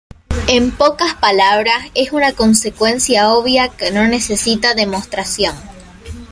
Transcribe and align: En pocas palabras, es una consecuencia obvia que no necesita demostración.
En 0.47 0.71
pocas 0.71 1.13
palabras, 1.13 1.91
es 1.93 2.11
una 2.11 2.31
consecuencia 2.31 3.29
obvia 3.33 3.69
que 3.69 3.91
no 3.91 4.07
necesita 4.07 4.73
demostración. 4.73 5.53